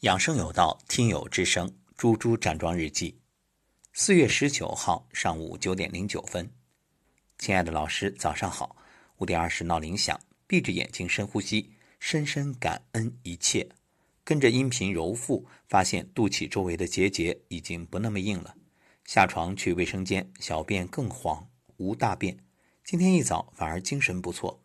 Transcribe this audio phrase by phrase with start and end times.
[0.00, 3.18] 养生有道，听友之声，猪猪站桩日记，
[3.94, 6.52] 四月十九号上午九点零九分，
[7.38, 8.76] 亲爱的老师，早上好。
[9.16, 13.70] 五点二十闹铃响，闭着眼睛深呼吸，深深感恩一切，
[14.22, 18.54] 跟着音频揉腹，发现肚脐周围的结节已经不那么硬了。
[19.06, 22.36] 下床去卫生间，小便更黄，无大便。
[22.84, 24.62] 今天一早反而精神不错。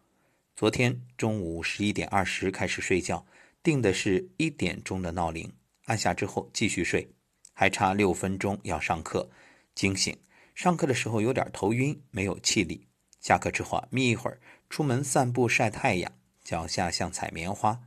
[0.57, 3.25] 昨天中午十一点二十开始睡觉。
[3.63, 5.51] 定的是一点钟的闹铃，
[5.85, 7.07] 按下之后继续睡，
[7.53, 9.29] 还差六分钟要上课，
[9.75, 10.17] 惊醒。
[10.55, 12.87] 上课的时候有点头晕，没有气力。
[13.19, 16.11] 下课之后啊，眯一会儿，出门散步晒太阳，
[16.43, 17.79] 脚下像采棉花。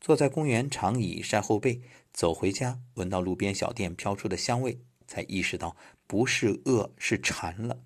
[0.00, 1.80] 坐在公园长椅晒后背，
[2.12, 5.74] 走回家，闻到路边小店飘出的香味，才意识到
[6.06, 7.80] 不是饿，是馋了。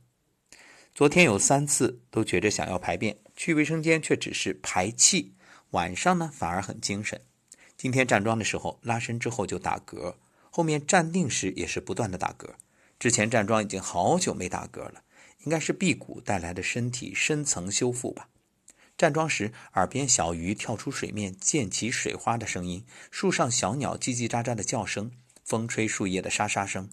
[0.92, 5.36] 昨天有三次都觉着想要排便，去卫生间却只是排气。
[5.70, 7.20] 晚上呢，反而很精神。
[7.78, 10.16] 今天站桩的时候，拉伸之后就打嗝，
[10.50, 12.48] 后面站定时也是不断的打嗝。
[12.98, 15.04] 之前站桩已经好久没打嗝了，
[15.44, 18.30] 应该是辟谷带来的身体深层修复吧。
[18.96, 25.12] 站桩时，耳边小鱼跳出水面溅起水花的声音，树上小鸟叽叽喳喳的叫声，
[25.44, 26.90] 风吹树叶的沙沙声，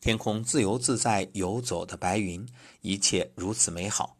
[0.00, 2.48] 天空自由自在游走的白云，
[2.82, 4.16] 一切如此美好。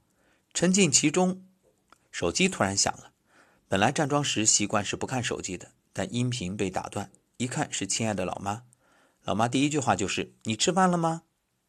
[0.52, 1.44] 沉浸其中，
[2.10, 3.12] 手机突然响了。
[3.68, 8.64] 本来站桩时习惯是不看手机的，但音频被打断，一看是亲爱的老妈。
[9.24, 11.22] 老妈第一句话就是：“你吃饭了吗？”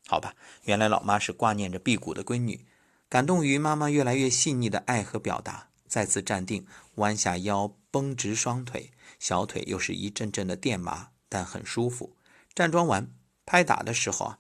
[0.06, 2.66] 好吧，原来老妈是挂念着辟谷的闺女，
[3.08, 12.18] 感动于妈妈越来越细腻的爱和表达，再次站定，弯下腰，绷直双腿，小腿又是一阵阵的电麻，但很舒服。
[12.54, 13.10] 站桩完
[13.46, 14.40] 拍打的时候啊，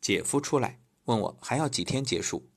[0.00, 2.48] 姐夫出来问我还要几天结束，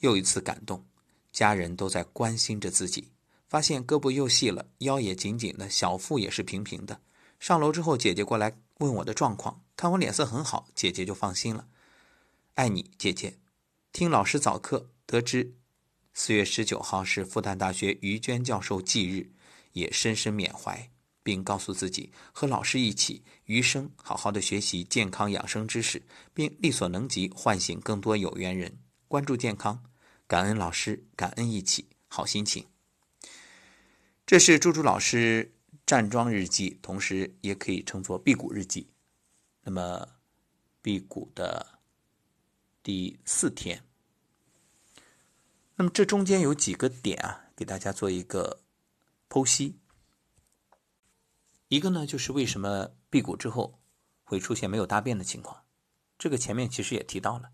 [0.00, 0.84] 又一次感动，
[1.32, 3.12] 家人都在关心着自己。
[3.48, 7.00] 发现胳膊又细了，腰也紧紧的，小腹也是平平的。
[7.40, 11.66] 上楼之后，姐姐过来问我的状况，看我脸色很好，姐姐就放心了。
[12.54, 13.38] 爱你，姐姐。
[13.92, 15.54] 听老师早课得知，
[16.12, 19.30] 四月十九号是复旦大学于娟教授忌日，
[19.72, 20.90] 也深深缅怀，
[21.22, 26.02] 并告诉自己和老师一起余生好好的学习健康养生知识，
[26.34, 28.78] 并力所能及唤醒更多有缘人
[29.08, 29.82] 关注健康，
[30.26, 32.66] 感恩老师，感恩一起，好心情。
[34.28, 35.54] 这是朱朱老师
[35.86, 38.90] 站桩日记，同时也可以称作辟谷日记。
[39.62, 40.06] 那么，
[40.82, 41.78] 辟谷的
[42.82, 43.82] 第四天，
[45.76, 48.60] 那么这中间有几个点啊，给大家做一个
[49.30, 49.78] 剖析。
[51.68, 53.80] 一个呢，就是为什么辟谷之后
[54.24, 55.64] 会出现没有大便的情况？
[56.18, 57.48] 这个前面其实也提到了。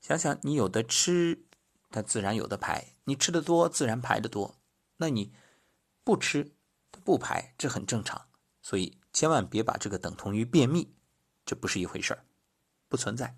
[0.00, 1.44] 想想你有的吃，
[1.92, 4.58] 它自然有的排；你吃的多，自然排的多。
[4.96, 5.32] 那你。
[6.04, 6.52] 不吃，
[7.04, 8.26] 不排，这很正常，
[8.60, 10.94] 所以千万别把这个等同于便秘，
[11.46, 12.24] 这不是一回事儿，
[12.88, 13.36] 不存在。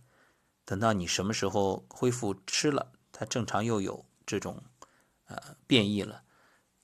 [0.65, 4.63] 等到你什么时候恢复吃了，它正常又有这种
[5.27, 6.25] 呃变异了，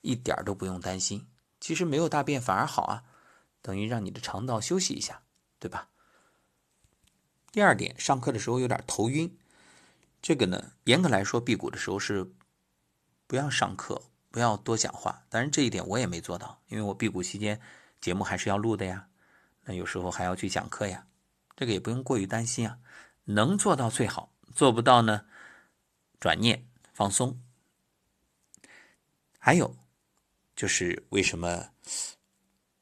[0.01, 1.27] 一点儿都不用担心。
[1.59, 3.03] 其实没有大便反而好啊，
[3.61, 5.23] 等于让你的肠道休息一下，
[5.57, 5.89] 对吧？
[7.51, 9.35] 第二点，上课的时候有点头晕，
[10.21, 12.31] 这个呢，严格来说，辟谷的时候是
[13.25, 14.10] 不要上课。
[14.31, 17.59] 不要多讲话，当然这一点我也没做到，因为我辟谷期间
[17.99, 19.07] 节目还是要录的呀，
[19.65, 21.05] 那有时候还要去讲课呀，
[21.55, 22.79] 这个也不用过于担心啊，
[23.25, 25.25] 能做到最好，做不到呢，
[26.19, 27.41] 转念放松。
[29.37, 29.75] 还有
[30.55, 31.71] 就是为什么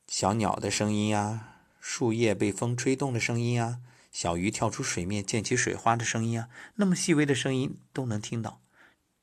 [0.08, 3.80] 小鸟的声音呀，树叶被风吹动的声音啊，
[4.12, 8.62] 小鱼跳出水面溅起水花的声音啊，那么细微的声音都能听到，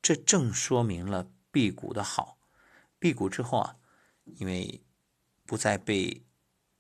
[0.03, 1.29] 这正说明了。
[1.57, 2.37] 辟谷的好，
[2.99, 3.77] 辟谷之后啊，
[4.25, 4.85] 因为
[5.47, 6.23] 不再被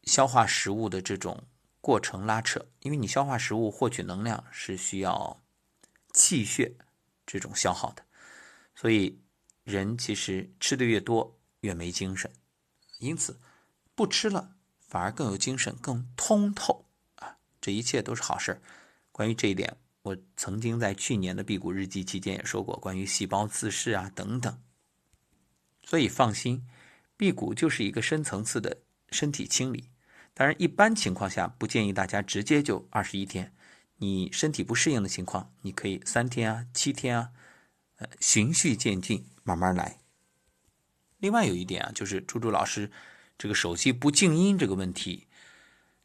[0.03, 1.45] 消化食物的这种
[1.81, 5.43] 过程拉扯，因为你消化食物获取能量是需要
[6.13, 6.77] 气血
[7.25, 8.05] 这种消耗的，
[8.75, 9.19] 所以
[9.65, 12.31] 人其实吃的越多越没精神，
[12.99, 13.41] 因此
[13.95, 16.85] 不吃了反而更有精神、更通透
[17.15, 18.61] 啊，这一切都是好事
[19.11, 24.61] 关于这一点，我曾经在去年的辟谷日记期间也说过，关于细胞自噬啊等等。
[25.87, 26.67] 所以放心，
[27.17, 29.89] 辟谷就是一个深层次的身体清理。
[30.35, 33.55] 当然，一般情况下不建议大家直接就二十一天。
[33.99, 37.31] 你身体不适应的情况，你可以三天啊、七天啊，
[37.97, 40.01] 呃，循序渐进，慢慢来。
[41.17, 42.91] 另外有一点啊，就是猪猪老师
[43.39, 45.29] 这个手机不静音这个问题，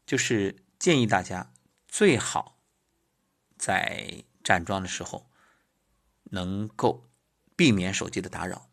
[0.05, 1.51] 就是建议大家
[1.87, 2.57] 最好
[3.57, 5.29] 在站桩的时候
[6.25, 7.09] 能够
[7.57, 8.70] 避免手机的打扰。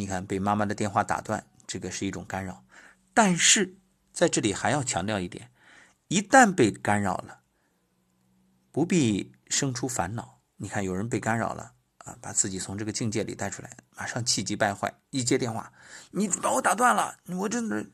[0.00, 2.64] 你看，被妈妈的电话打断，这个是一种干扰。
[3.12, 3.76] 但是，
[4.14, 5.52] 在这里还要强调一点：
[6.08, 7.40] 一旦被干扰了，
[8.72, 10.40] 不必生出烦恼。
[10.56, 15.70] 你看，有人被干扰了啊，把自己从这个境界里带出来，马上气急败坏，一接电话，
[16.12, 17.84] 你把我打断了，我真的，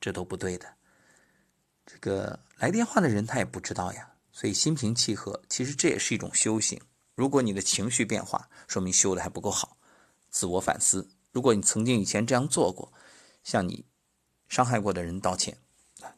[0.00, 0.74] 这都不对的。
[1.84, 6.80] 这个来电话的人他也不知道呀，所以心平气和，其实这也是一种修行。
[7.16, 9.76] 如果你的情绪变化，说明修的还不够好，
[10.30, 11.08] 自我反思。
[11.32, 12.92] 如果你曾经以前这样做过，
[13.42, 13.84] 向你
[14.48, 15.58] 伤害过的人道歉。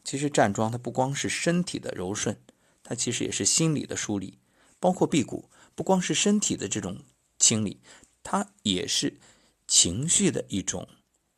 [0.03, 2.41] 其实站桩它不光是身体的柔顺，
[2.83, 4.39] 它其实也是心理的梳理，
[4.79, 7.03] 包括辟谷，不光是身体的这种
[7.37, 7.81] 清理，
[8.23, 9.19] 它也是
[9.67, 10.87] 情绪的一种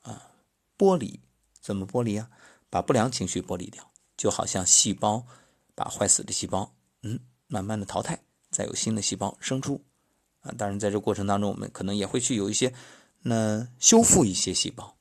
[0.01, 0.31] 啊
[0.77, 1.19] 剥离。
[1.59, 2.29] 怎么剥离啊？
[2.69, 5.25] 把不良情绪剥离掉，就好像细胞
[5.73, 8.21] 把坏死的细胞，嗯，慢慢的淘汰，
[8.51, 9.83] 再有新的细胞生出
[10.41, 10.53] 啊。
[10.57, 12.73] 当然，在这过程当中，我们可能也会去有一些。
[13.27, 14.95] 那修复一些细胞，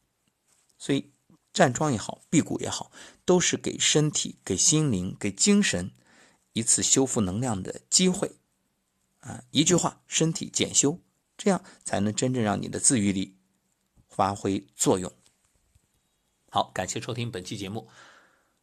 [0.78, 1.12] 所以
[1.52, 2.90] 站桩也好，辟谷也好，
[3.26, 5.90] 都是给身体、给心灵、给精神
[6.54, 8.32] 一次修复能量的机会。
[9.20, 10.98] 啊，一句话，身体检修，
[11.36, 13.36] 这样才能真正让你的自愈力
[14.08, 15.12] 发挥作用。
[16.48, 17.86] 好，感谢收听本期节目，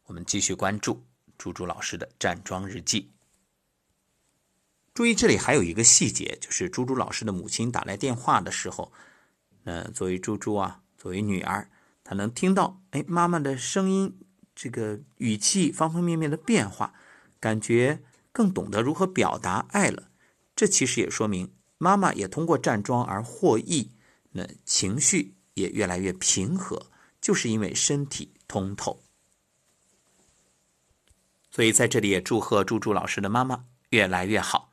[0.05, 1.03] 我们继续关注
[1.37, 3.11] 猪猪老师的站桩日记。
[4.95, 8.91] 注意，这里还有一个细节，就是猪猪老师的母亲打来电话的时候。
[9.63, 11.69] 呃，作为猪猪啊，作为女儿，
[12.03, 14.19] 她能听到哎妈妈的声音，
[14.55, 16.93] 这个语气方方面面的变化，
[17.39, 20.09] 感觉更懂得如何表达爱了。
[20.55, 23.91] 这其实也说明妈妈也通过站桩而获益，
[24.31, 29.03] 那情绪也越来越平和，就是因为身体通透。
[31.49, 34.71] 所以在这里也祝贺猪猪老师的妈妈越来越好，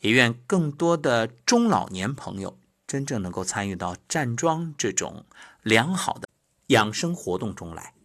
[0.00, 2.58] 也愿更多的中老年朋友。
[2.86, 5.24] 真正能够参与到站桩这种
[5.62, 6.28] 良好的
[6.68, 7.95] 养生活动中来。